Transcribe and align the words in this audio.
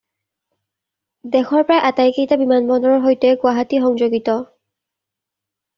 দেশৰ 1.35 1.67
প্ৰায় 1.67 1.85
আটাইকেইটা 1.91 2.39
বিমান 2.43 2.73
বন্দৰৰ 2.73 2.99
সৈতে 3.07 3.35
গুৱাহাটী 3.45 3.85
সংযোগিত। 3.87 4.41